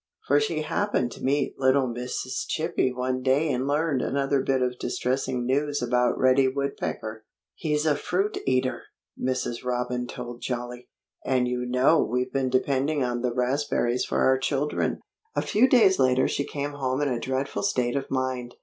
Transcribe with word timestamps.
For 0.25 0.39
she 0.39 0.63
happened 0.63 1.11
to 1.11 1.23
meet 1.23 1.59
little 1.59 1.87
Mrs. 1.87 2.45
Chippy 2.47 2.91
one 2.91 3.21
day 3.21 3.51
and 3.51 3.67
learned 3.67 4.01
another 4.01 4.41
bit 4.41 4.63
of 4.63 4.79
distressing 4.79 5.45
news 5.45 5.79
about 5.79 6.17
Reddy 6.17 6.47
Woodpecker. 6.47 7.23
"He's 7.53 7.85
a 7.85 7.95
fruit 7.95 8.39
eater!" 8.47 8.81
Mrs. 9.21 9.63
Robin 9.63 10.07
told 10.07 10.41
Jolly. 10.41 10.87
"And 11.23 11.47
you 11.47 11.67
know 11.67 12.01
we've 12.03 12.33
been 12.33 12.49
depending 12.49 13.03
on 13.03 13.21
the 13.21 13.31
raspberries 13.31 14.03
for 14.03 14.23
our 14.23 14.39
children." 14.39 15.01
A 15.35 15.43
few 15.43 15.69
days 15.69 15.99
later 15.99 16.27
she 16.27 16.45
came 16.47 16.71
home 16.71 16.99
in 17.03 17.07
a 17.07 17.19
dreadful 17.19 17.61
state 17.61 17.95
of 17.95 18.09
mind. 18.09 18.55